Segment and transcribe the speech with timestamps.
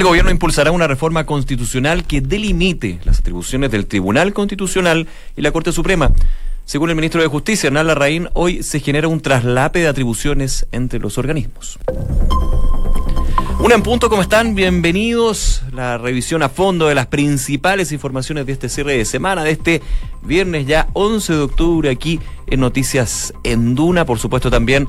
[0.00, 5.52] El gobierno impulsará una reforma constitucional que delimite las atribuciones del Tribunal Constitucional y la
[5.52, 6.10] Corte Suprema.
[6.64, 11.00] Según el ministro de Justicia, Hernán Larraín, hoy se genera un traslape de atribuciones entre
[11.00, 11.78] los organismos.
[13.58, 14.54] Una en punto, ¿cómo están?
[14.54, 15.64] Bienvenidos.
[15.70, 19.82] La revisión a fondo de las principales informaciones de este cierre de semana, de este
[20.22, 24.06] viernes ya 11 de octubre, aquí en Noticias en Duna.
[24.06, 24.88] Por supuesto, también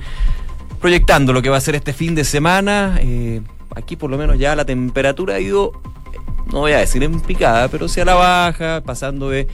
[0.80, 2.98] proyectando lo que va a ser este fin de semana.
[3.02, 3.42] Eh,
[3.76, 5.72] aquí, por lo menos, ya la temperatura ha ido,
[6.52, 9.48] no voy a decir en picada, pero sí a la baja, pasando de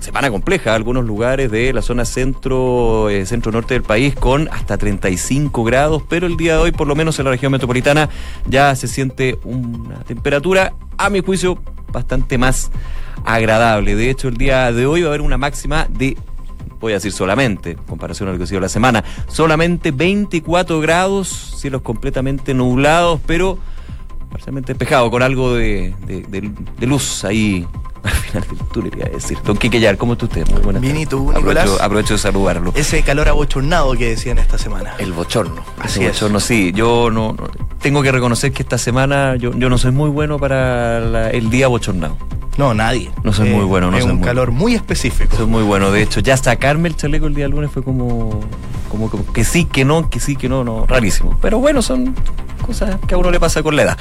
[0.00, 4.76] semana compleja, algunos lugares de la zona centro, eh, centro norte del país con hasta
[4.76, 8.10] 35 grados, pero el día de hoy, por lo menos en la región metropolitana,
[8.46, 11.58] ya se siente una temperatura, a mi juicio,
[11.92, 12.70] bastante más
[13.24, 13.94] agradable.
[13.94, 16.16] De hecho, el día de hoy va a haber una máxima de
[16.80, 20.80] voy a decir solamente, en comparación a lo que ha sido la semana, solamente 24
[20.80, 23.58] grados, cielos completamente nublados, pero
[24.30, 27.66] parcialmente despejado, con algo de, de luz ahí
[28.06, 29.38] al final del túnel, iba a decir.
[29.44, 30.46] Don Quique Yar, ¿cómo está usted?
[30.48, 31.70] Muy buenas Bien, ¿y tú, Nicolás?
[31.80, 32.72] Aprovecho, de saludarlo.
[32.74, 34.94] Ese calor abochornado que decían esta semana.
[34.98, 35.64] El bochorno.
[35.78, 36.72] Así ese bochorno, sí.
[36.74, 37.36] Yo no,
[37.80, 41.68] tengo que reconocer que esta semana yo, yo no soy muy bueno para el día
[41.68, 42.16] bochornado.
[42.58, 43.10] No, nadie.
[43.22, 45.36] No soy muy eh, bueno, no Es un calor muy específico.
[45.36, 45.90] Soy muy bueno.
[45.90, 48.40] De hecho, ya sacarme el chaleco el día lunes fue como,
[48.90, 51.38] como, como, que sí, que no, que sí, que no, no, rarísimo.
[51.42, 52.14] Pero bueno, son
[52.64, 53.98] cosas que a uno le pasa con la edad.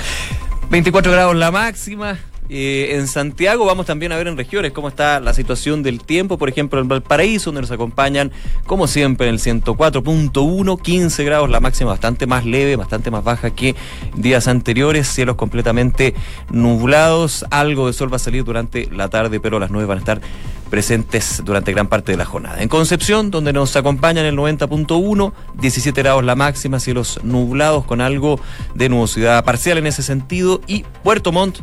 [0.70, 2.18] 24 grados la máxima,
[2.50, 6.38] eh, en Santiago vamos también a ver en regiones cómo está la situación del tiempo,
[6.38, 8.32] por ejemplo en Valparaíso, donde nos acompañan,
[8.66, 13.50] como siempre, en el 104.1, 15 grados, la máxima bastante más leve, bastante más baja
[13.50, 13.76] que
[14.16, 16.14] días anteriores, cielos completamente
[16.52, 20.00] nublados, algo de sol va a salir durante la tarde, pero las nubes van a
[20.00, 20.22] estar
[20.70, 22.62] presentes durante gran parte de la jornada.
[22.62, 28.40] En Concepción, donde nos acompañan el 90.1, 17 grados la máxima, cielos nublados con algo
[28.74, 31.60] de nubosidad parcial en ese sentido, y Puerto Montt,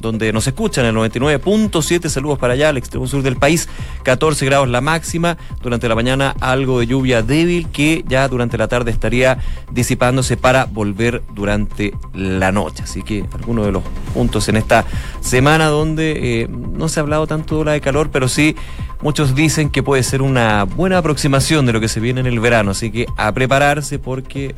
[0.00, 2.08] donde nos escuchan el 99.7.
[2.08, 3.68] Saludos para allá, al extremo sur del país.
[4.02, 5.36] 14 grados la máxima.
[5.62, 9.38] Durante la mañana algo de lluvia débil que ya durante la tarde estaría
[9.70, 12.82] disipándose para volver durante la noche.
[12.82, 13.82] Así que algunos de los
[14.14, 14.84] puntos en esta
[15.20, 18.56] semana donde eh, no se ha hablado tanto la de calor, pero sí
[19.02, 22.40] muchos dicen que puede ser una buena aproximación de lo que se viene en el
[22.40, 22.72] verano.
[22.72, 24.54] Así que a prepararse porque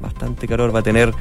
[0.00, 1.12] bastante calor va a tener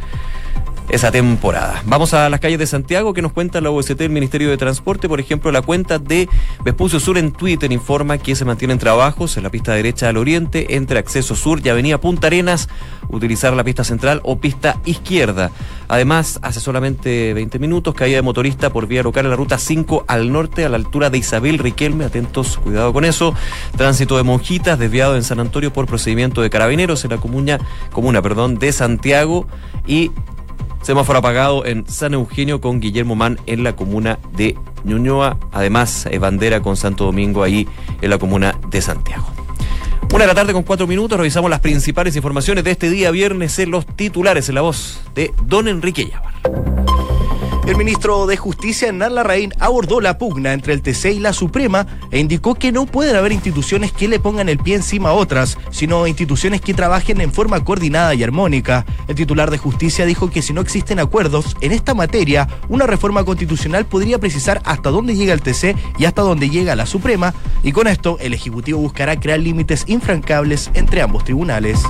[0.90, 1.82] esa temporada.
[1.86, 5.08] Vamos a las calles de Santiago que nos cuenta la OST del Ministerio de Transporte.
[5.08, 6.28] Por ejemplo, la cuenta de
[6.64, 10.76] Vespucio Sur en Twitter informa que se mantienen trabajos en la pista derecha al oriente
[10.76, 12.70] entre Acceso Sur y Avenida Punta Arenas,
[13.10, 15.52] utilizar la pista central o pista izquierda.
[15.88, 20.06] Además, hace solamente 20 minutos caída de motorista por vía local en la ruta 5
[20.08, 22.06] al norte a la altura de Isabel Riquelme.
[22.06, 23.34] Atentos, cuidado con eso.
[23.78, 27.60] Tránsito de Monjitas desviado en San Antonio por procedimiento de carabineros en la comuna,
[27.92, 29.48] comuna perdón, de Santiago
[29.88, 30.12] y
[30.82, 35.38] Semáforo apagado en San Eugenio con Guillermo Man en la comuna de Ñuñoa.
[35.52, 37.68] Además, bandera con Santo Domingo ahí
[38.02, 39.28] en la comuna de Santiago.
[40.12, 43.60] Una de la tarde con cuatro minutos, revisamos las principales informaciones de este día viernes
[43.60, 46.34] en los titulares en la voz de Don Enrique Llávar.
[47.70, 51.86] El ministro de Justicia, Hernán Larraín, abordó la pugna entre el TC y la Suprema
[52.10, 55.56] e indicó que no pueden haber instituciones que le pongan el pie encima a otras,
[55.70, 58.88] sino instituciones que trabajen en forma coordinada y armónica.
[59.08, 63.24] El titular de Justicia dijo que si no existen acuerdos en esta materia, una reforma
[63.24, 67.72] constitucional podría precisar hasta dónde llega el TC y hasta dónde llega la Suprema, y
[67.72, 71.84] con esto el Ejecutivo buscará crear límites infrancables entre ambos tribunales.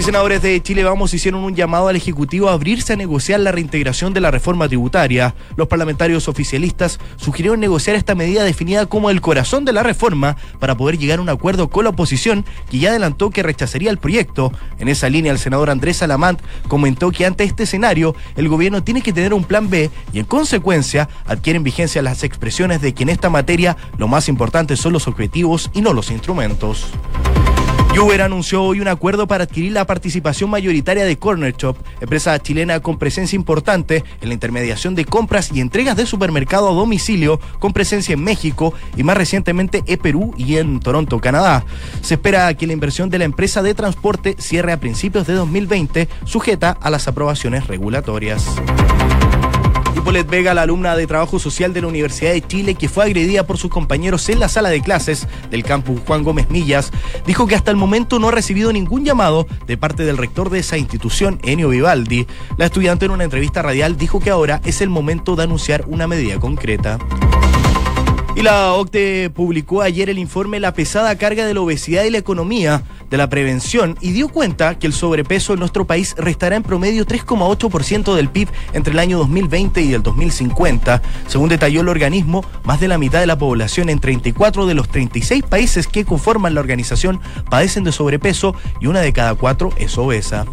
[0.00, 3.52] Y senadores de Chile Vamos hicieron un llamado al Ejecutivo a abrirse a negociar la
[3.52, 5.34] reintegración de la reforma tributaria.
[5.56, 10.74] Los parlamentarios oficialistas sugirieron negociar esta medida definida como el corazón de la reforma para
[10.74, 14.52] poder llegar a un acuerdo con la oposición que ya adelantó que rechazaría el proyecto.
[14.78, 19.02] En esa línea, el senador Andrés Alamant comentó que ante este escenario el gobierno tiene
[19.02, 23.10] que tener un plan B y en consecuencia adquieren vigencia las expresiones de que en
[23.10, 26.86] esta materia lo más importante son los objetivos y no los instrumentos.
[27.98, 32.80] Uber anunció hoy un acuerdo para adquirir la participación mayoritaria de Corner Shop, empresa chilena
[32.80, 37.72] con presencia importante en la intermediación de compras y entregas de supermercado a domicilio, con
[37.72, 41.64] presencia en México y más recientemente en Perú y en Toronto, Canadá.
[42.00, 46.08] Se espera que la inversión de la empresa de transporte cierre a principios de 2020,
[46.24, 48.46] sujeta a las aprobaciones regulatorias.
[50.10, 53.46] Hippolet Vega, la alumna de Trabajo Social de la Universidad de Chile, que fue agredida
[53.46, 56.90] por sus compañeros en la sala de clases del campus Juan Gómez Millas,
[57.26, 60.58] dijo que hasta el momento no ha recibido ningún llamado de parte del rector de
[60.58, 62.26] esa institución, Enio Vivaldi.
[62.56, 66.08] La estudiante en una entrevista radial dijo que ahora es el momento de anunciar una
[66.08, 66.98] medida concreta.
[68.34, 72.18] Y la OCDE publicó ayer el informe La pesada carga de la obesidad y la
[72.18, 76.62] economía, de la prevención y dio cuenta que el sobrepeso en nuestro país restará en
[76.62, 81.02] promedio 3,8% del PIB entre el año 2020 y el 2050.
[81.26, 84.88] Según detalló el organismo, más de la mitad de la población en 34 de los
[84.88, 87.20] 36 países que conforman la organización
[87.50, 90.46] padecen de sobrepeso y una de cada cuatro es obesa.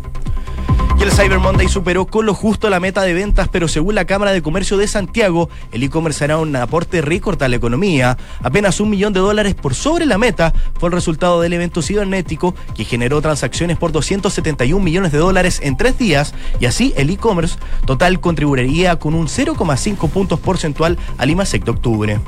[0.99, 4.31] El Cyber Monday superó con lo justo la meta de ventas, pero según la Cámara
[4.33, 8.17] de Comercio de Santiago, el e-commerce hará un aporte récord a la economía.
[8.41, 12.55] Apenas un millón de dólares por sobre la meta fue el resultado del evento cibernético
[12.75, 17.57] que generó transacciones por 271 millones de dólares en tres días y así el e-commerce
[17.85, 22.19] total contribuiría con un 0,5 puntos porcentual al IMASEC de octubre.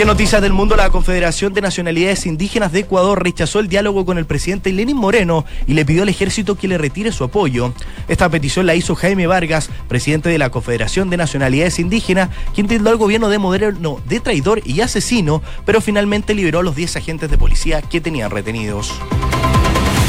[0.00, 4.16] En noticias del mundo, la Confederación de Nacionalidades Indígenas de Ecuador rechazó el diálogo con
[4.16, 7.74] el presidente Lenín Moreno y le pidió al ejército que le retire su apoyo.
[8.08, 12.88] Esta petición la hizo Jaime Vargas, presidente de la Confederación de Nacionalidades Indígenas, quien tildó
[12.88, 17.30] al gobierno de Moreno de traidor y asesino, pero finalmente liberó a los 10 agentes
[17.30, 18.94] de policía que tenían retenidos.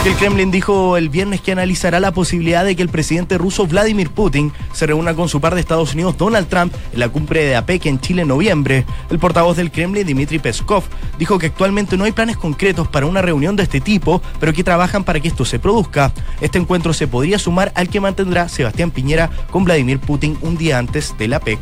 [0.03, 4.09] El Kremlin dijo el viernes que analizará la posibilidad de que el presidente ruso Vladimir
[4.09, 7.55] Putin se reúna con su par de Estados Unidos Donald Trump en la cumbre de
[7.55, 8.83] APEC en Chile en noviembre.
[9.11, 10.83] El portavoz del Kremlin, Dmitry Peskov,
[11.19, 14.63] dijo que actualmente no hay planes concretos para una reunión de este tipo, pero que
[14.63, 16.11] trabajan para que esto se produzca.
[16.41, 20.79] Este encuentro se podría sumar al que mantendrá Sebastián Piñera con Vladimir Putin un día
[20.79, 21.59] antes de la APEC.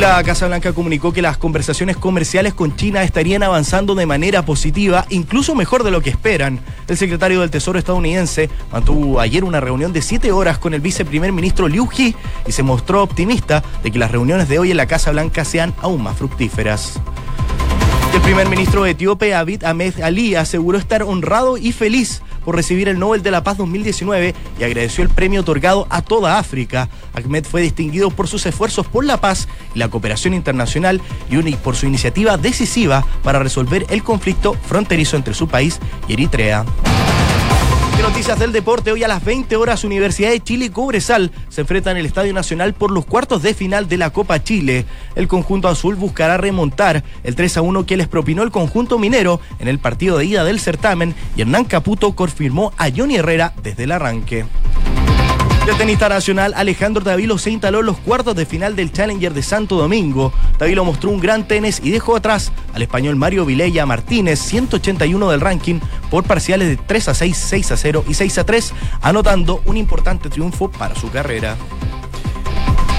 [0.00, 5.04] La Casa Blanca comunicó que las conversaciones comerciales con China estarían avanzando de manera positiva,
[5.10, 6.58] incluso mejor de lo que esperan.
[6.88, 11.32] El secretario del Tesoro estadounidense mantuvo ayer una reunión de siete horas con el viceprimer
[11.32, 12.14] ministro Liu He
[12.46, 15.74] y se mostró optimista de que las reuniones de hoy en la Casa Blanca sean
[15.82, 16.98] aún más fructíferas.
[18.14, 22.98] El primer ministro etíope Abid Ahmed Ali aseguró estar honrado y feliz por recibir el
[22.98, 26.88] Nobel de la Paz 2019 y agradeció el premio otorgado a toda África.
[27.12, 31.00] Ahmed fue distinguido por sus esfuerzos por la paz y la cooperación internacional
[31.30, 36.64] y por su iniciativa decisiva para resolver el conflicto fronterizo entre su país y Eritrea
[38.02, 41.92] noticias del deporte, hoy a las 20 horas Universidad de Chile y Cobresal se enfrentan
[41.92, 44.86] en el Estadio Nacional por los cuartos de final de la Copa Chile.
[45.16, 49.40] El conjunto azul buscará remontar el 3 a 1 que les propinó el conjunto minero
[49.58, 53.84] en el partido de ida del certamen y Hernán Caputo confirmó a Johnny Herrera desde
[53.84, 54.46] el arranque.
[55.70, 59.40] El tenista nacional Alejandro Davilo se instaló en los cuartos de final del Challenger de
[59.40, 60.32] Santo Domingo.
[60.58, 65.40] Davilo mostró un gran tenis y dejó atrás al español Mario Vilella Martínez, 181 del
[65.40, 65.78] ranking,
[66.10, 69.76] por parciales de 3 a 6, 6 a 0 y 6 a 3, anotando un
[69.76, 71.56] importante triunfo para su carrera.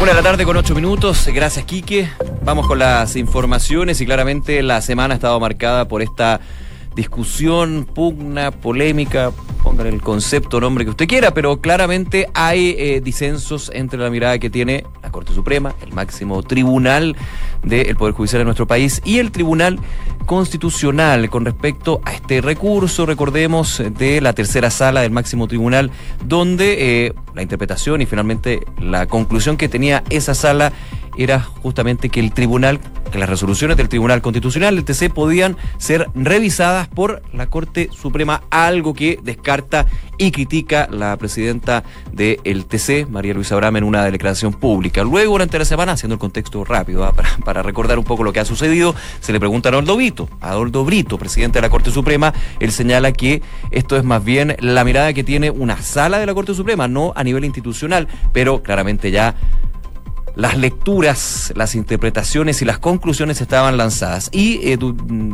[0.02, 1.28] Una la tarde con ocho minutos.
[1.28, 2.10] Gracias, Quique.
[2.42, 6.40] Vamos con las informaciones y claramente la semana ha estado marcada por esta
[6.96, 9.32] discusión, pugna, polémica,
[9.64, 14.40] pongan el concepto, nombre que usted quiera, pero claramente hay eh, disensos entre la mirada
[14.40, 17.16] que tiene la Corte Suprema, el máximo tribunal
[17.64, 19.80] del Poder Judicial de nuestro país, y el Tribunal
[20.26, 25.92] Constitucional con respecto a este recurso, recordemos, de la tercera sala del máximo tribunal,
[26.26, 30.74] donde eh, la interpretación y finalmente la conclusión que tenía esa sala
[31.18, 32.80] era justamente que el tribunal,
[33.12, 38.44] que las resoluciones del Tribunal Constitucional, el TC, podían ser revisadas por la Corte Suprema,
[38.50, 39.86] algo que descarta
[40.18, 45.04] y critica la presidenta del TC, María Luisa Abraham, en una declaración pública.
[45.04, 47.14] Luego, durante la semana, haciendo el contexto rápido, ¿ah?
[47.46, 50.52] para, recordar un poco lo que ha sucedido, se le pregunta a Adolfo Brito, a
[50.52, 53.42] Adolfo Brito, presidente de la Corte Suprema, él señala que
[53.72, 57.14] esto es más bien la mirada que tiene una sala de la Corte Suprema, no
[57.16, 59.36] a nivel institucional, pero claramente ya
[60.36, 64.30] las lecturas, las interpretaciones y las conclusiones estaban lanzadas.
[64.32, 64.78] Y eh,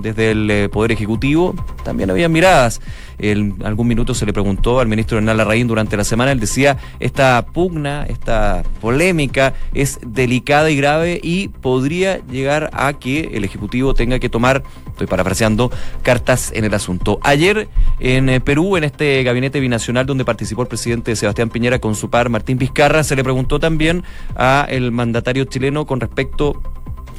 [0.02, 2.82] desde el eh, Poder Ejecutivo también había miradas.
[3.20, 6.78] En algún minuto se le preguntó al ministro Hernán Larraín durante la semana, él decía,
[7.00, 13.94] esta pugna, esta polémica es delicada y grave y podría llegar a que el Ejecutivo
[13.94, 14.64] tenga que tomar,
[14.98, 17.20] estoy parafraseando, cartas en el asunto.
[17.22, 21.94] Ayer en eh, Perú, en este gabinete binacional donde participó el presidente Sebastián Piñera con
[21.96, 24.04] su par Martín Vizcarra, se le preguntó también
[24.36, 26.62] a el mandatario chileno con respecto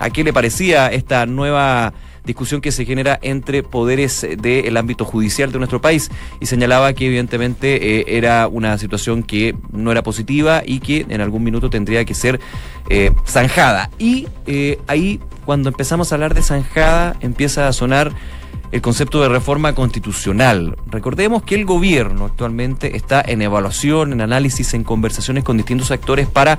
[0.00, 1.92] a qué le parecía esta nueva
[2.24, 6.10] discusión que se genera entre poderes del ámbito judicial de nuestro país
[6.40, 11.20] y señalaba que evidentemente eh, era una situación que no era positiva y que en
[11.20, 12.40] algún minuto tendría que ser
[12.88, 13.90] eh, zanjada.
[13.98, 18.12] Y eh, ahí cuando empezamos a hablar de zanjada empieza a sonar
[18.70, 20.76] el concepto de reforma constitucional.
[20.86, 26.28] Recordemos que el gobierno actualmente está en evaluación, en análisis, en conversaciones con distintos actores
[26.28, 26.58] para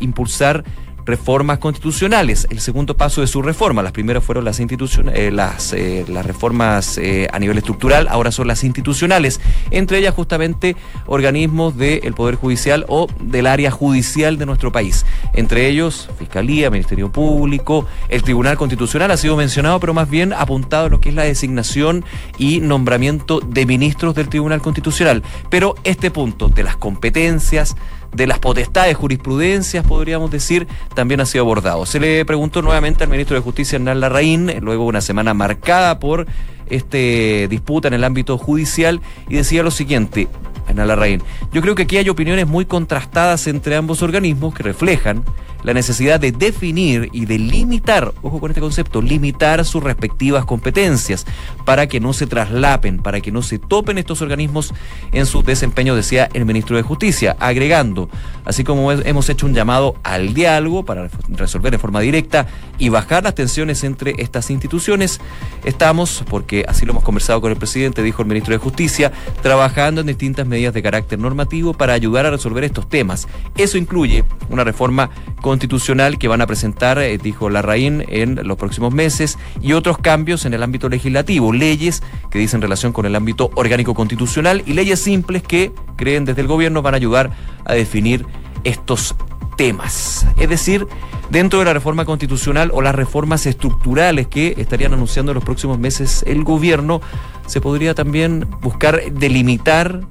[0.00, 0.64] impulsar
[1.08, 2.46] reformas constitucionales.
[2.50, 6.98] El segundo paso de su reforma, las primeras fueron las eh, las, eh, las reformas
[6.98, 12.84] eh, a nivel estructural, ahora son las institucionales, entre ellas justamente organismos del Poder Judicial
[12.88, 15.06] o del área judicial de nuestro país.
[15.32, 20.86] Entre ellos, Fiscalía, Ministerio Público, el Tribunal Constitucional ha sido mencionado, pero más bien apuntado
[20.86, 22.04] a lo que es la designación
[22.36, 25.22] y nombramiento de ministros del Tribunal Constitucional.
[25.48, 27.76] Pero este punto de las competencias,
[28.12, 31.86] de las potestades, jurisprudencias, podríamos decir, también ha sido abordado.
[31.86, 36.26] Se le preguntó nuevamente al ministro de Justicia, Hernán Larraín, luego una semana marcada por
[36.68, 40.28] este disputa en el ámbito judicial, y decía lo siguiente,
[40.68, 41.22] Hernán Larraín,
[41.52, 45.24] yo creo que aquí hay opiniones muy contrastadas entre ambos organismos que reflejan
[45.62, 51.26] la necesidad de definir y de limitar, ojo con este concepto, limitar sus respectivas competencias
[51.64, 54.72] para que no se traslapen, para que no se topen estos organismos
[55.12, 58.08] en su desempeño, decía el ministro de Justicia, agregando,
[58.44, 62.46] así como hemos hecho un llamado al diálogo para resolver de forma directa
[62.78, 65.20] y bajar las tensiones entre estas instituciones,
[65.64, 69.12] estamos, porque así lo hemos conversado con el presidente, dijo el ministro de Justicia,
[69.42, 73.28] trabajando en distintas medidas de carácter normativo para ayudar a resolver estos temas.
[73.56, 75.10] Eso incluye una reforma
[75.48, 80.44] constitucional que van a presentar, eh, dijo Larraín, en los próximos meses y otros cambios
[80.44, 85.00] en el ámbito legislativo, leyes que dicen relación con el ámbito orgánico constitucional y leyes
[85.00, 87.30] simples que creen desde el gobierno van a ayudar
[87.64, 88.26] a definir
[88.62, 89.14] estos
[89.56, 90.26] temas.
[90.38, 90.86] Es decir,
[91.30, 95.78] dentro de la reforma constitucional o las reformas estructurales que estarían anunciando en los próximos
[95.78, 97.00] meses el gobierno,
[97.46, 100.02] se podría también buscar delimitar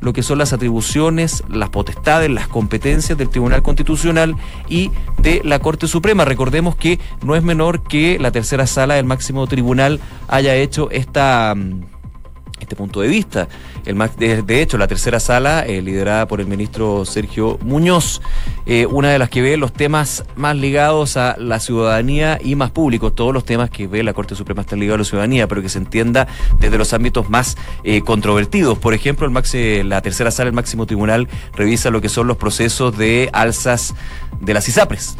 [0.00, 4.36] lo que son las atribuciones, las potestades, las competencias del Tribunal Constitucional
[4.68, 6.24] y de la Corte Suprema.
[6.24, 11.54] Recordemos que no es menor que la tercera sala del máximo tribunal haya hecho esta
[11.56, 11.95] mm,
[12.60, 13.48] este punto de vista.
[13.84, 13.98] El,
[14.46, 18.20] de, hecho, la tercera sala, eh, liderada por el ministro Sergio Muñoz,
[18.66, 22.70] eh, una de las que ve los temas más ligados a la ciudadanía y más
[22.70, 23.14] públicos.
[23.14, 25.68] Todos los temas que ve la Corte Suprema están ligados a la ciudadanía, pero que
[25.68, 26.26] se entienda
[26.58, 28.78] desde los ámbitos más eh, controvertidos.
[28.78, 32.96] Por ejemplo, el la tercera sala, el máximo tribunal, revisa lo que son los procesos
[32.96, 33.94] de alzas
[34.40, 35.16] de las ISAPRES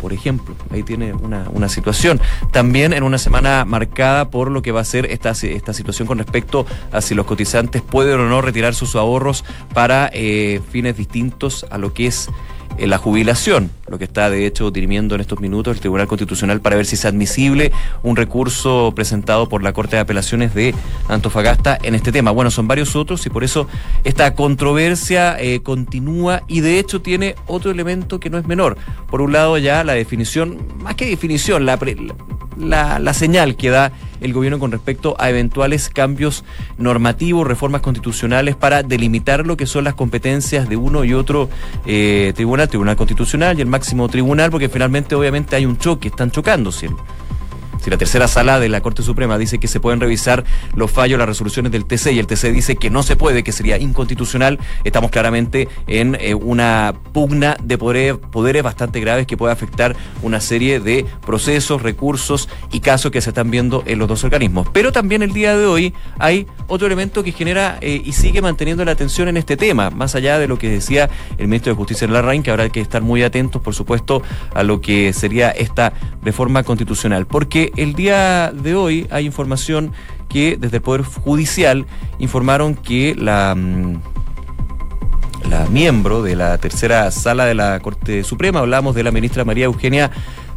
[0.00, 0.54] por ejemplo.
[0.70, 2.20] Ahí tiene una, una, situación.
[2.50, 6.18] También en una semana marcada por lo que va a ser esta, esta situación con
[6.18, 11.66] respecto a si los cotizantes pueden o no retirar sus ahorros para eh, fines distintos
[11.70, 12.28] a lo que es
[12.78, 16.60] en la jubilación, lo que está de hecho dirimiendo en estos minutos el Tribunal Constitucional
[16.60, 20.74] para ver si es admisible un recurso presentado por la Corte de Apelaciones de
[21.08, 22.30] Antofagasta en este tema.
[22.30, 23.66] Bueno, son varios otros y por eso
[24.04, 28.78] esta controversia eh, continúa y de hecho tiene otro elemento que no es menor.
[29.10, 34.58] Por un lado ya la definición, más que definición, la, señal que da el gobierno
[34.58, 36.44] con respecto a eventuales cambios
[36.78, 41.48] normativos, reformas constitucionales para delimitar lo que son las competencias de uno y otro
[41.86, 46.30] eh, tribunal, Tribunal Constitucional y el máximo tribunal, porque finalmente obviamente hay un choque, están
[46.30, 46.90] chocándose.
[47.80, 50.44] Si la tercera sala de la Corte Suprema dice que se pueden revisar
[50.74, 53.52] los fallos, las resoluciones del TC y el TC dice que no se puede, que
[53.52, 59.52] sería inconstitucional, estamos claramente en eh, una pugna de poderes, poderes bastante graves que puede
[59.52, 64.24] afectar una serie de procesos, recursos y casos que se están viendo en los dos
[64.24, 64.68] organismos.
[64.72, 68.84] Pero también el día de hoy hay otro elemento que genera eh, y sigue manteniendo
[68.84, 71.08] la atención en este tema, más allá de lo que decía
[71.38, 74.22] el ministro de Justicia en Larraín, que habrá que estar muy atentos, por supuesto,
[74.54, 77.26] a lo que sería esta reforma constitucional.
[77.26, 79.92] Porque el día de hoy hay información
[80.28, 81.86] que desde el Poder Judicial
[82.18, 84.00] informaron que la, mm,
[85.50, 89.64] la miembro de la tercera sala de la Corte Suprema, hablamos de la ministra María
[89.64, 90.10] Eugenia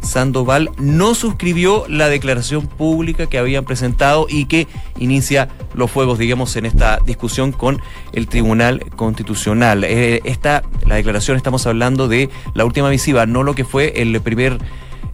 [0.04, 4.68] Sandoval, no suscribió la declaración pública que habían presentado y que
[4.98, 7.80] inicia los fuegos, digamos, en esta discusión con
[8.12, 9.82] el Tribunal Constitucional.
[9.84, 14.20] Eh, esta, la declaración estamos hablando de la última visiva, no lo que fue el
[14.20, 14.58] primer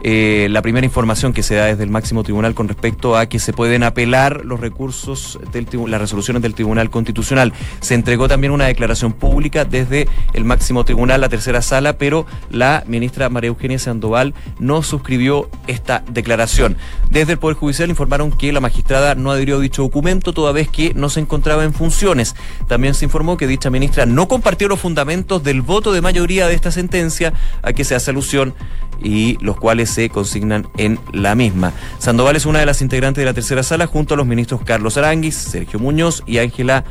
[0.03, 3.39] eh, la primera información que se da desde el máximo tribunal con respecto a que
[3.39, 7.53] se pueden apelar los recursos, del, las resoluciones del Tribunal Constitucional.
[7.81, 12.85] Se entregó también una declaración pública desde el máximo tribunal, la tercera sala, pero la
[12.87, 16.77] ministra María Eugenia Sandoval no suscribió esta declaración.
[17.11, 20.69] Desde el Poder Judicial informaron que la magistrada no adhirió a dicho documento toda vez
[20.69, 22.35] que no se encontraba en funciones.
[22.69, 26.55] También se informó que dicha ministra no compartió los fundamentos del voto de mayoría de
[26.55, 28.55] esta sentencia a que se hace alusión
[29.03, 31.73] y los cuales se consignan en la misma.
[31.99, 34.97] Sandoval es una de las integrantes de la tercera sala junto a los ministros Carlos
[34.97, 36.85] Aranguis, Sergio Muñoz y Ángela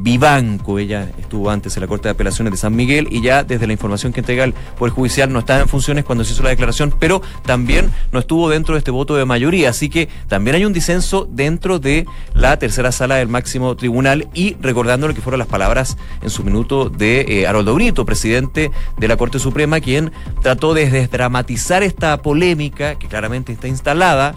[0.00, 0.78] Vivanco.
[0.78, 3.72] Ella estuvo antes en la Corte de Apelaciones de San Miguel y ya desde la
[3.72, 6.94] información que entrega el Poder Judicial no estaba en funciones cuando se hizo la declaración,
[6.98, 9.70] pero también no estuvo dentro de este voto de mayoría.
[9.70, 14.56] Así que también hay un disenso dentro de la tercera sala del máximo tribunal y
[14.60, 19.08] recordando lo que fueron las palabras en su minuto de eh, Haroldo Brito, presidente de
[19.08, 20.12] la Corte Suprema, quien
[20.42, 24.36] trató de desdramatizar esta polémica que claramente está instalada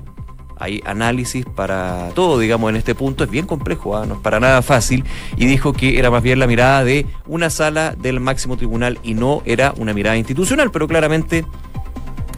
[0.59, 3.23] hay análisis para todo, digamos, en este punto.
[3.23, 4.05] Es bien complejo, ¿ah?
[4.05, 5.05] no es para nada fácil.
[5.37, 9.13] Y dijo que era más bien la mirada de una sala del máximo tribunal y
[9.13, 11.45] no era una mirada institucional, pero claramente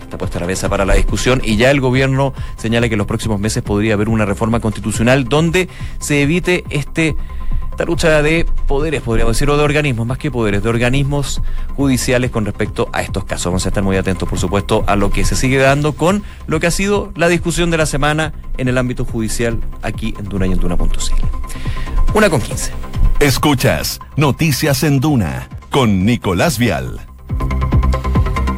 [0.04, 3.08] está puesta la mesa para la discusión y ya el gobierno señala que en los
[3.08, 7.16] próximos meses podría haber una reforma constitucional donde se evite este
[7.72, 11.42] esta lucha de poderes, podríamos decir, o de organismos, más que poderes, de organismos
[11.75, 13.46] judiciales con respecto a estos casos.
[13.46, 16.60] Vamos a estar muy atentos, por supuesto, a lo que se sigue dando con lo
[16.60, 20.48] que ha sido la discusión de la semana en el ámbito judicial aquí en Duna
[20.48, 20.88] y en Duna.cl.
[22.13, 22.74] Una con 15.
[23.22, 27.00] Escuchas Noticias en Duna con Nicolás Vial.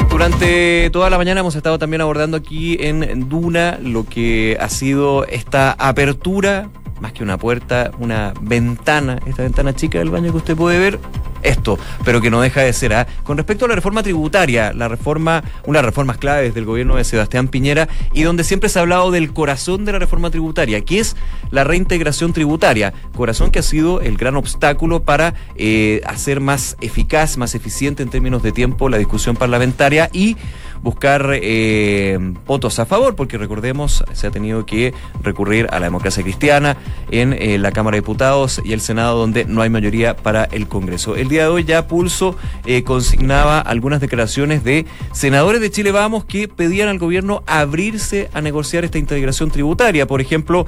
[0.10, 5.26] Durante toda la mañana hemos estado también abordando aquí en Duna lo que ha sido
[5.26, 6.70] esta apertura
[7.04, 11.00] más que una puerta, una ventana, esta ventana chica del baño que usted puede ver,
[11.44, 12.94] esto, pero que no deja de ser.
[12.94, 13.06] ¿ah?
[13.24, 16.96] Con respecto a la reforma tributaria, la reforma, una de las reformas claves del gobierno
[16.96, 20.80] de Sebastián Piñera y donde siempre se ha hablado del corazón de la reforma tributaria,
[20.80, 21.18] que es
[21.52, 27.38] la reintegración tributaria, corazón que ha sido el gran obstáculo para eh, hacer más eficaz,
[27.38, 30.38] más eficiente en términos de tiempo la discusión parlamentaria y
[30.84, 36.22] buscar eh, votos a favor, porque recordemos, se ha tenido que recurrir a la democracia
[36.24, 36.78] cristiana
[37.10, 40.68] en eh, la Cámara de Diputados y el Senado, donde no hay mayoría para el
[40.68, 41.16] Congreso.
[41.16, 42.36] El día de hoy ya Pulso
[42.66, 48.42] eh, consignaba algunas declaraciones de senadores de Chile Vamos que pedían al gobierno abrirse a
[48.42, 50.06] negociar esta integración tributaria.
[50.06, 50.66] Por ejemplo,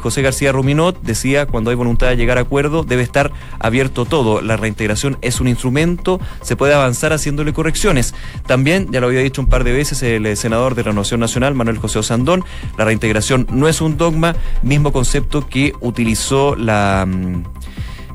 [0.00, 4.40] José García Ruminot decía, cuando hay voluntad de llegar a acuerdo, debe estar abierto todo.
[4.40, 8.14] La reintegración es un instrumento, se puede avanzar haciéndole correcciones.
[8.46, 11.54] También, ya lo había dicho un par de veces el eh, senador de Renovación Nacional,
[11.54, 12.44] Manuel José Osandón.
[12.78, 17.06] La reintegración no es un dogma, mismo concepto que utilizó la...
[17.06, 17.44] Mm,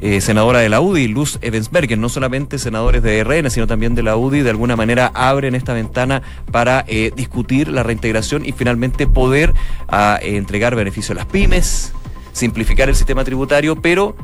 [0.01, 4.03] eh, senadora de la UDI, Luz Evensberger, no solamente senadores de RN, sino también de
[4.03, 9.07] la UDI, de alguna manera abren esta ventana para eh, discutir la reintegración y finalmente
[9.07, 9.53] poder
[9.87, 11.93] ah, entregar beneficio a las pymes,
[12.33, 14.15] simplificar el sistema tributario, pero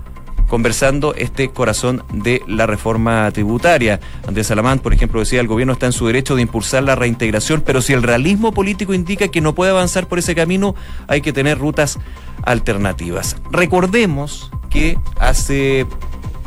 [0.52, 4.02] conversando este corazón de la reforma tributaria.
[4.28, 7.64] Andrés Salamán, por ejemplo, decía, el gobierno está en su derecho de impulsar la reintegración,
[7.66, 10.76] pero si el realismo político indica que no puede avanzar por ese camino,
[11.08, 12.00] hay que tener rutas
[12.44, 13.38] alternativas.
[13.50, 15.86] Recordemos que hace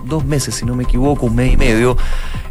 [0.05, 1.97] dos meses, si no me equivoco, un mes y medio,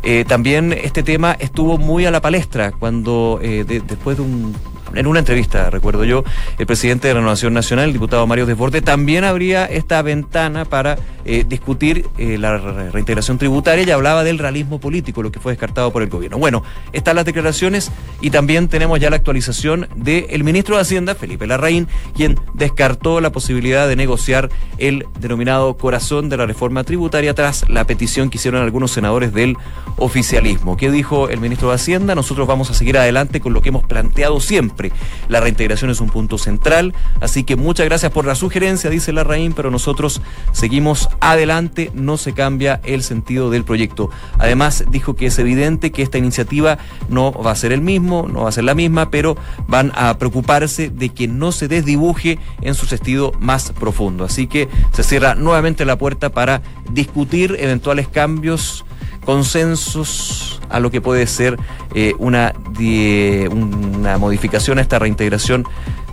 [0.01, 4.55] eh, también este tema estuvo muy a la palestra cuando eh, después de un
[4.95, 6.23] en una entrevista, recuerdo yo,
[6.57, 11.45] el presidente de Renovación Nacional, el diputado Mario Desborde, también abría esta ventana para eh,
[11.47, 16.01] discutir eh, la reintegración tributaria y hablaba del realismo político, lo que fue descartado por
[16.01, 16.37] el gobierno.
[16.37, 17.91] Bueno, están las declaraciones
[18.21, 23.31] y también tenemos ya la actualización del ministro de Hacienda, Felipe Larraín, quien descartó la
[23.31, 28.61] posibilidad de negociar el denominado corazón de la reforma tributaria tras la petición que hicieron
[28.61, 29.57] algunos senadores del
[29.97, 30.77] oficialismo.
[30.77, 32.15] ¿Qué dijo el ministro de Hacienda?
[32.15, 34.82] Nosotros vamos a seguir adelante con lo que hemos planteado siempre
[35.27, 39.53] la reintegración es un punto central, así que muchas gracias por la sugerencia, dice Larraín,
[39.53, 44.09] pero nosotros seguimos adelante, no se cambia el sentido del proyecto.
[44.39, 46.77] Además, dijo que es evidente que esta iniciativa
[47.09, 50.17] no va a ser el mismo, no va a ser la misma, pero van a
[50.17, 54.23] preocuparse de que no se desdibuje en su sentido más profundo.
[54.23, 58.85] Así que se cierra nuevamente la puerta para discutir eventuales cambios
[59.25, 61.57] consensos a lo que puede ser
[61.95, 65.65] eh, una, una modificación a esta reintegración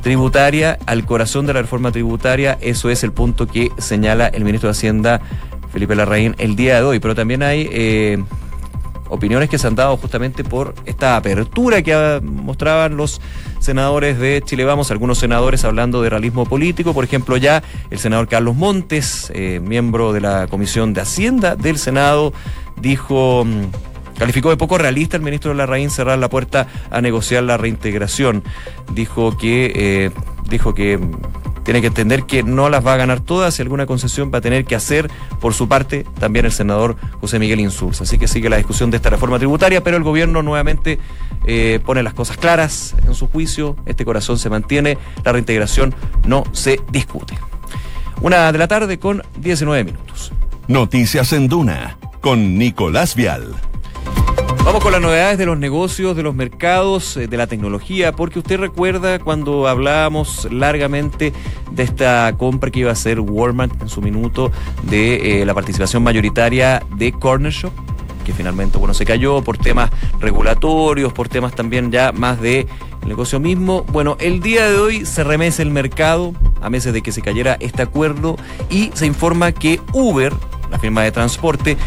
[0.02, 2.58] tributaria al corazón de la reforma tributaria.
[2.60, 5.20] Eso es el punto que señala el ministro de Hacienda,
[5.72, 6.98] Felipe Larraín, el día de hoy.
[6.98, 8.22] Pero también hay eh,
[9.10, 13.20] opiniones que se han dado justamente por esta apertura que mostraban los
[13.58, 18.28] senadores de Chile Vamos, algunos senadores hablando de realismo político, por ejemplo ya el senador
[18.28, 22.32] Carlos Montes, eh, miembro de la Comisión de Hacienda del Senado,
[22.80, 23.44] dijo...
[24.20, 28.44] Calificó de poco realista el ministro Larraín cerrar la puerta a negociar la reintegración.
[28.92, 30.10] Dijo que, eh,
[30.46, 31.00] dijo que
[31.64, 34.40] tiene que entender que no las va a ganar todas y alguna concesión va a
[34.42, 38.04] tener que hacer por su parte también el senador José Miguel Insulza.
[38.04, 40.98] Así que sigue la discusión de esta reforma tributaria, pero el gobierno nuevamente
[41.46, 45.94] eh, pone las cosas claras en su juicio, este corazón se mantiene, la reintegración
[46.26, 47.38] no se discute.
[48.20, 50.30] Una de la tarde con 19 minutos.
[50.68, 53.54] Noticias en Duna con Nicolás Vial.
[54.62, 58.38] Vamos con las novedades de los negocios, de los mercados, eh, de la tecnología, porque
[58.38, 61.32] usted recuerda cuando hablábamos largamente
[61.72, 66.02] de esta compra que iba a hacer Walmart en su minuto de eh, la participación
[66.02, 67.72] mayoritaria de Corner Shop,
[68.24, 72.66] que finalmente bueno se cayó por temas regulatorios, por temas también ya más de
[73.06, 73.84] negocio mismo.
[73.84, 77.56] Bueno, el día de hoy se remece el mercado a meses de que se cayera
[77.60, 78.36] este acuerdo
[78.68, 80.34] y se informa que Uber,
[80.70, 81.78] la firma de transporte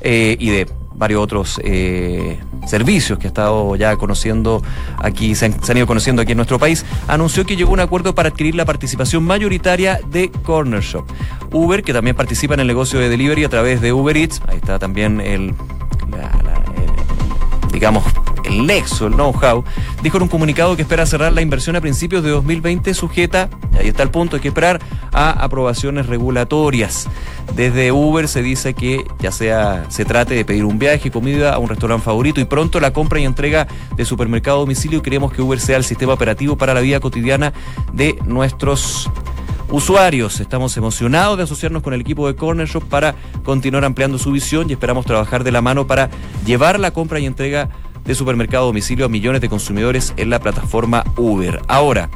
[0.00, 4.62] eh, y de varios otros eh, servicios que ha estado ya conociendo
[4.98, 8.14] aquí, se han, ido conociendo aquí en nuestro país, anunció que llegó a un acuerdo
[8.14, 11.04] para adquirir la participación mayoritaria de Corner Shop.
[11.52, 14.56] Uber, que también participa en el negocio de delivery a través de Uber Eats, ahí
[14.56, 15.54] está también el
[17.72, 18.04] digamos,
[18.44, 19.64] el nexo, el know-how,
[20.02, 23.78] dijo en un comunicado que espera cerrar la inversión a principios de 2020 sujeta, y
[23.78, 24.80] ahí está el punto, hay que esperar
[25.12, 27.08] a aprobaciones regulatorias.
[27.54, 31.58] Desde Uber se dice que ya sea se trate de pedir un viaje, comida a
[31.58, 35.42] un restaurante favorito y pronto la compra y entrega de supermercado a domicilio, queremos que
[35.42, 37.52] Uber sea el sistema operativo para la vida cotidiana
[37.92, 39.10] de nuestros
[39.72, 40.38] usuarios.
[40.40, 44.68] Estamos emocionados de asociarnos con el equipo de Corner Shop para continuar ampliando su visión
[44.68, 46.10] y esperamos trabajar de la mano para
[46.44, 47.70] llevar la compra y entrega
[48.04, 51.60] de supermercado a domicilio a millones de consumidores en la plataforma Uber.
[51.68, 52.10] Ahora,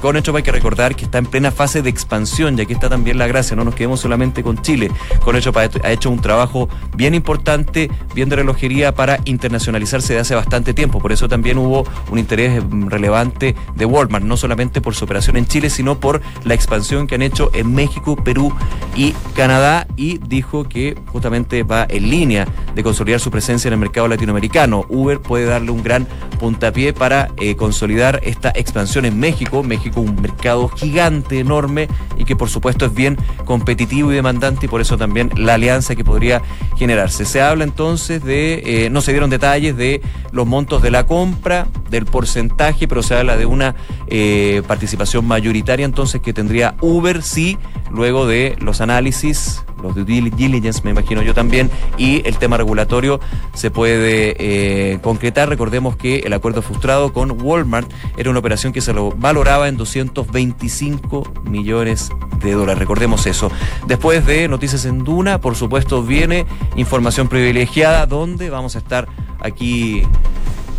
[0.00, 2.88] con hecho hay que recordar que está en plena fase de expansión y aquí está
[2.88, 4.90] también la gracia, no nos quedemos solamente con Chile.
[5.22, 10.34] Con hecho ha hecho un trabajo bien importante, bien de relojería para internacionalizarse de hace
[10.34, 11.00] bastante tiempo.
[11.00, 15.46] Por eso también hubo un interés relevante de Walmart, no solamente por su operación en
[15.46, 18.52] Chile, sino por la expansión que han hecho en México, Perú
[18.94, 19.86] y Canadá.
[19.96, 24.86] Y dijo que justamente va en línea de consolidar su presencia en el mercado latinoamericano.
[24.88, 26.06] Uber puede darle un gran
[26.38, 29.62] puntapié para eh, consolidar esta expansión en México.
[29.62, 34.68] México un mercado gigante, enorme y que por supuesto es bien competitivo y demandante y
[34.68, 36.42] por eso también la alianza que podría
[36.76, 37.24] generarse.
[37.24, 40.00] Se habla entonces de, eh, no se dieron detalles de
[40.32, 43.74] los montos de la compra, del porcentaje, pero se habla de una
[44.06, 47.58] eh, participación mayoritaria entonces que tendría Uber, sí,
[47.90, 53.20] luego de los análisis los due diligence, me imagino yo también, y el tema regulatorio
[53.54, 55.48] se puede eh, concretar.
[55.48, 59.76] Recordemos que el acuerdo frustrado con Walmart era una operación que se lo valoraba en
[59.76, 62.10] 225 millones
[62.42, 62.78] de dólares.
[62.78, 63.50] Recordemos eso.
[63.86, 69.08] Después de Noticias en Duna, por supuesto, viene información privilegiada donde vamos a estar
[69.40, 70.02] aquí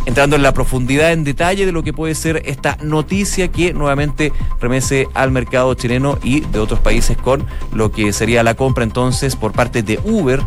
[0.06, 4.32] entrando en la profundidad, en detalle de lo que puede ser esta noticia que nuevamente
[4.60, 9.36] remece al mercado chileno y de otros países con lo que sería la compra entonces
[9.36, 10.40] por parte de Uber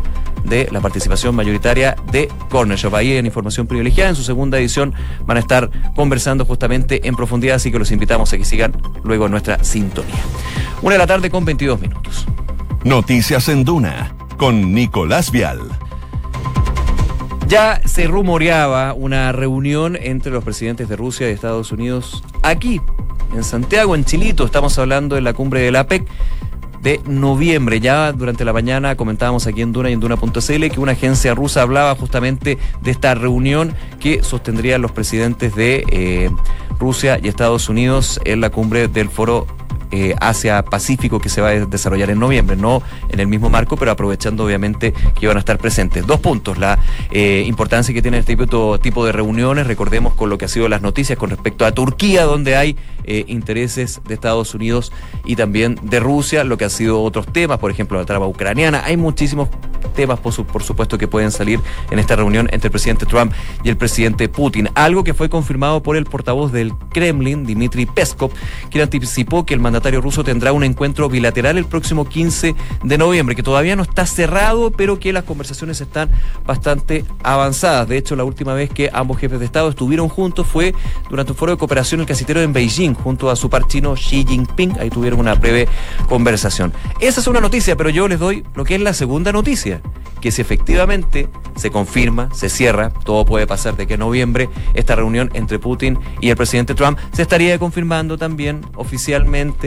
[0.44, 2.94] de la participación mayoritaria de Corner Shop.
[2.94, 7.56] Ahí en información privilegiada, en su segunda edición van a estar conversando justamente en profundidad,
[7.56, 10.14] así que los invitamos a que sigan luego nuestra sintonía.
[10.82, 12.26] Una de la tarde con 22 minutos.
[12.84, 15.60] Noticias en Duna con Nicolás Vial.
[17.48, 22.80] Ya se rumoreaba una reunión entre los presidentes de Rusia y Estados Unidos aquí,
[23.34, 24.44] en Santiago, en Chilito.
[24.44, 26.08] Estamos hablando de la cumbre de la PEC
[26.82, 27.78] de noviembre.
[27.78, 31.62] Ya durante la mañana comentábamos aquí en Duna y en Duna.cl que una agencia rusa
[31.62, 36.30] hablaba justamente de esta reunión que sostendrían los presidentes de eh,
[36.80, 39.46] Rusia y Estados Unidos en la cumbre del foro
[39.90, 43.90] eh, Asia-Pacífico que se va a desarrollar en noviembre, no en el mismo marco, pero
[43.90, 46.06] aprovechando obviamente que van a estar presentes.
[46.06, 46.78] Dos puntos, la
[47.10, 50.68] eh, importancia que tiene este tipo, tipo de reuniones, recordemos con lo que ha sido
[50.68, 54.92] las noticias con respecto a Turquía, donde hay eh, intereses de Estados Unidos
[55.24, 58.82] y también de Rusia, lo que ha sido otros temas, por ejemplo, la trama ucraniana.
[58.84, 59.48] Hay muchísimos
[59.94, 63.68] temas, por, por supuesto, que pueden salir en esta reunión entre el presidente Trump y
[63.68, 64.68] el presidente Putin.
[64.74, 68.30] Algo que fue confirmado por el portavoz del Kremlin, Dmitry Peskov,
[68.70, 73.36] quien anticipó que el mandatario ruso tendrá un encuentro bilateral el próximo 15 de noviembre,
[73.36, 76.08] que todavía no está cerrado, pero que las conversaciones están
[76.46, 77.86] bastante avanzadas.
[77.86, 80.74] De hecho, la última vez que ambos jefes de Estado estuvieron juntos fue
[81.10, 84.24] durante un foro de cooperación el casitero en Beijing, junto a su par chino Xi
[84.26, 84.78] Jinping.
[84.80, 85.68] Ahí tuvieron una breve
[86.08, 86.72] conversación.
[86.98, 89.82] Esa es una noticia, pero yo les doy lo que es la segunda noticia
[90.20, 94.94] que si efectivamente se confirma, se cierra, todo puede pasar de que en noviembre esta
[94.94, 99.65] reunión entre Putin y el presidente Trump se estaría confirmando también oficialmente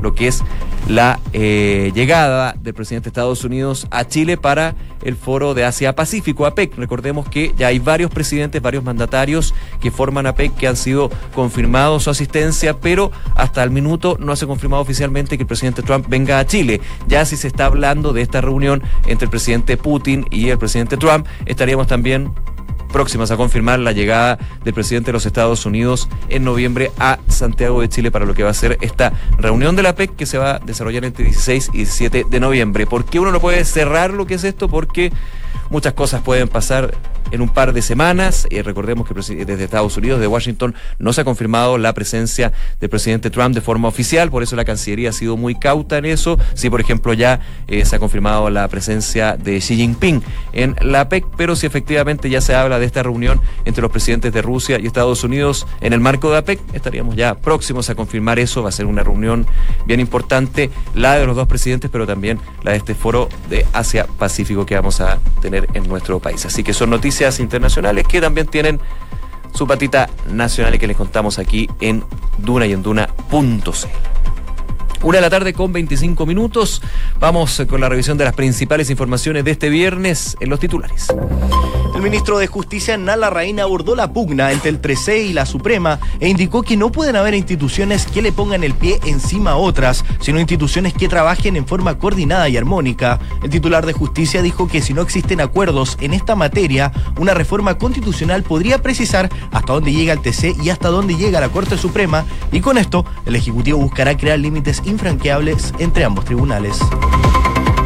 [0.00, 0.42] lo que es
[0.88, 6.46] la eh, llegada del presidente de Estados Unidos a Chile para el foro de Asia-Pacífico,
[6.46, 6.76] APEC.
[6.76, 12.04] Recordemos que ya hay varios presidentes, varios mandatarios que forman APEC que han sido confirmados
[12.04, 16.06] su asistencia, pero hasta el minuto no se ha confirmado oficialmente que el presidente Trump
[16.08, 16.80] venga a Chile.
[17.06, 20.96] Ya si se está hablando de esta reunión entre el presidente Putin y el presidente
[20.96, 22.32] Trump, estaríamos también
[22.92, 27.80] próximas a confirmar la llegada del presidente de los Estados Unidos en noviembre a Santiago
[27.80, 30.38] de Chile para lo que va a ser esta reunión de la PEC que se
[30.38, 32.86] va a desarrollar entre 16 y 17 de noviembre.
[32.86, 34.68] ¿Por qué uno no puede cerrar lo que es esto?
[34.68, 35.12] Porque
[35.70, 36.94] muchas cosas pueden pasar
[37.30, 38.46] en un par de semanas.
[38.50, 42.90] Eh, recordemos que desde Estados Unidos, de Washington, no se ha confirmado la presencia del
[42.90, 46.38] presidente Trump de forma oficial, por eso la Cancillería ha sido muy cauta en eso.
[46.54, 51.08] Sí, por ejemplo, ya eh, se ha confirmado la presencia de Xi Jinping en la
[51.08, 54.78] PEC, pero si efectivamente ya se habla de esta reunión entre los presidentes de Rusia
[54.80, 58.62] y Estados Unidos en el marco de la PEC, estaríamos ya próximos a confirmar eso.
[58.62, 59.46] Va a ser una reunión
[59.86, 64.66] bien importante, la de los dos presidentes, pero también la de este foro de Asia-Pacífico
[64.66, 66.44] que vamos a tener en nuestro país.
[66.46, 68.80] Así que son noticias internacionales que también tienen
[69.52, 72.04] su patita nacional y que les contamos aquí en
[72.38, 72.72] Duna y
[73.30, 73.88] en.
[75.02, 76.82] Una de la tarde con 25 minutos.
[77.18, 81.06] Vamos con la revisión de las principales informaciones de este viernes en los titulares.
[81.94, 85.98] El ministro de Justicia, Nala Reina, abordó la pugna entre el 13 y la Suprema
[86.18, 90.04] e indicó que no pueden haber instituciones que le pongan el pie encima a otras,
[90.20, 93.18] sino instituciones que trabajen en forma coordinada y armónica.
[93.42, 97.76] El titular de Justicia dijo que si no existen acuerdos en esta materia, una reforma
[97.76, 102.24] constitucional podría precisar hasta dónde llega el TC y hasta dónde llega la Corte Suprema,
[102.52, 106.78] y con esto el Ejecutivo buscará crear límites infranqueables entre ambos tribunales.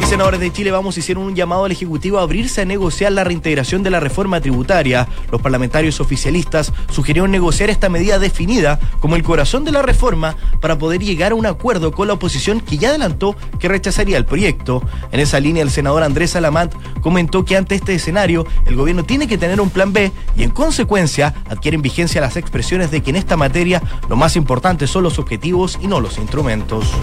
[0.05, 3.81] Senadores de Chile Vamos hicieron un llamado al Ejecutivo a abrirse a negociar la reintegración
[3.81, 5.07] de la reforma tributaria.
[5.31, 10.77] Los parlamentarios oficialistas sugirieron negociar esta medida definida como el corazón de la reforma para
[10.77, 14.83] poder llegar a un acuerdo con la oposición que ya adelantó que rechazaría el proyecto.
[15.11, 19.27] En esa línea, el senador Andrés Alamant comentó que ante este escenario el gobierno tiene
[19.27, 23.15] que tener un plan B y en consecuencia adquieren vigencia las expresiones de que en
[23.15, 26.93] esta materia lo más importante son los objetivos y no los instrumentos.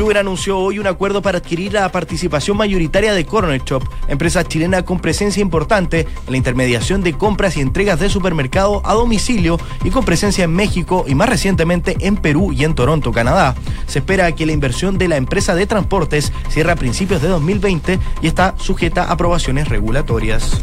[0.00, 4.82] Uber anunció hoy un acuerdo para adquirir la participación mayoritaria de Corner Shop, empresa chilena
[4.82, 9.90] con presencia importante en la intermediación de compras y entregas de supermercado a domicilio y
[9.90, 13.54] con presencia en México y más recientemente en Perú y en Toronto, Canadá.
[13.86, 17.98] Se espera que la inversión de la empresa de transportes cierre a principios de 2020
[18.22, 20.60] y está sujeta a aprobaciones regulatorias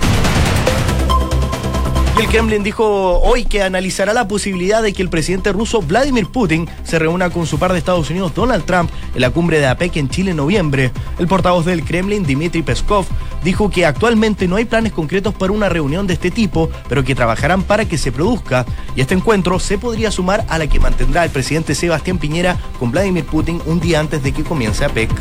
[2.20, 6.68] el Kremlin dijo hoy que analizará la posibilidad de que el presidente ruso Vladimir Putin
[6.84, 9.98] se reúna con su par de Estados Unidos Donald Trump en la cumbre de APEC
[9.98, 10.92] en Chile en noviembre.
[11.20, 13.06] El portavoz del Kremlin, Dmitry Peskov,
[13.44, 17.14] dijo que actualmente no hay planes concretos para una reunión de este tipo, pero que
[17.14, 18.66] trabajarán para que se produzca.
[18.96, 22.90] Y este encuentro se podría sumar a la que mantendrá el presidente Sebastián Piñera con
[22.90, 25.12] Vladimir Putin un día antes de que comience APEC.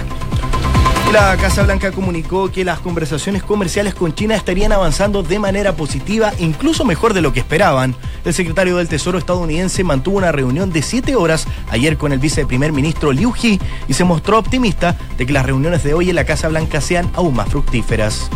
[1.16, 6.34] La Casa Blanca comunicó que las conversaciones comerciales con China estarían avanzando de manera positiva,
[6.38, 7.96] incluso mejor de lo que esperaban.
[8.26, 12.70] El secretario del Tesoro estadounidense mantuvo una reunión de siete horas ayer con el viceprimer
[12.70, 16.26] ministro Liu He y se mostró optimista de que las reuniones de hoy en la
[16.26, 18.28] Casa Blanca sean aún más fructíferas.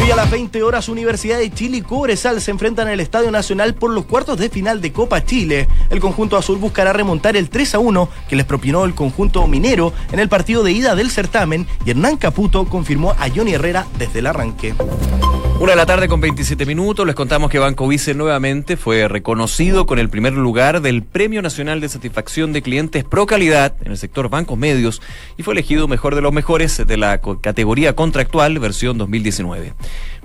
[0.00, 3.30] Hoy a las 20 horas, Universidad de Chile y Cobresal se enfrentan en el Estadio
[3.30, 5.68] Nacional por los cuartos de final de Copa Chile.
[5.90, 9.92] El conjunto azul buscará remontar el 3 a 1 que les propinó el conjunto minero
[10.12, 14.20] en el partido de ida del certamen y Hernán Caputo confirmó a Johnny Herrera desde
[14.20, 14.74] el arranque.
[15.60, 19.86] Una de la tarde con 27 minutos, les contamos que Banco Vice nuevamente fue reconocido
[19.86, 23.98] con el primer lugar del Premio Nacional de Satisfacción de Clientes Pro Calidad en el
[23.98, 25.02] sector bancos medios
[25.36, 29.74] y fue elegido mejor de los mejores de la categoría contractual versión 2019.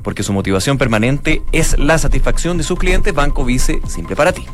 [0.01, 4.45] Porque su motivación permanente es la satisfacción de sus clientes, Banco Vice, simple para ti.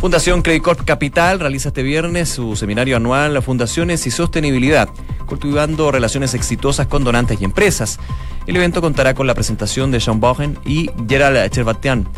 [0.00, 4.88] Fundación Credit Corp Capital realiza este viernes su seminario anual Fundaciones y Sostenibilidad,
[5.26, 7.98] cultivando relaciones exitosas con donantes y empresas.
[8.46, 12.08] El evento contará con la presentación de Sean Bogen y Gerald Chervatian,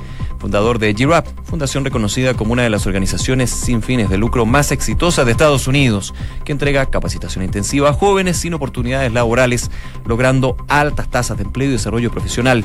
[0.42, 4.72] fundador de GIRAP, fundación reconocida como una de las organizaciones sin fines de lucro más
[4.72, 9.70] exitosas de Estados Unidos, que entrega capacitación intensiva a jóvenes sin oportunidades laborales,
[10.04, 12.64] logrando altas tasas de empleo y desarrollo profesional.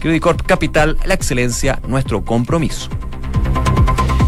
[0.00, 2.88] Credit Corp Capital, la excelencia, nuestro compromiso.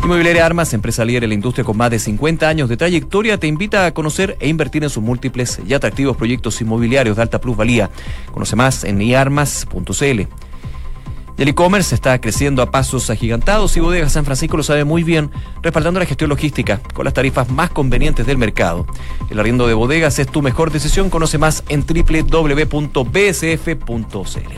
[0.04, 3.46] Inmobiliaria Armas, empresa líder en la industria con más de 50 años de trayectoria, te
[3.46, 7.88] invita a conocer e invertir en sus múltiples y atractivos proyectos inmobiliarios de alta plusvalía.
[8.30, 10.49] Conoce más en iarmas.cl.
[11.40, 15.30] El e-commerce está creciendo a pasos agigantados y Bodega San Francisco lo sabe muy bien,
[15.62, 18.86] respaldando la gestión logística con las tarifas más convenientes del mercado.
[19.30, 21.08] El arriendo de bodegas es tu mejor decisión.
[21.08, 22.70] Conoce más en www.bsf.cl.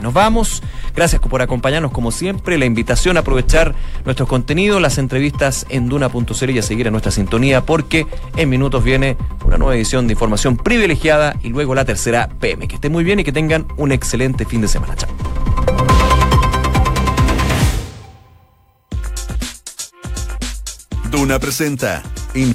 [0.03, 0.61] Nos vamos.
[0.97, 2.59] Gracias por acompañarnos como siempre.
[2.59, 7.13] La invitación a aprovechar nuestro contenido, las entrevistas en duna.cl y a seguir en nuestra
[7.13, 12.29] sintonía porque en minutos viene una nueva edición de información privilegiada y luego la tercera
[12.41, 12.67] PM.
[12.67, 14.97] Que estén muy bien y que tengan un excelente fin de semana.
[14.97, 15.92] Chao.
[21.13, 22.01] Duna presenta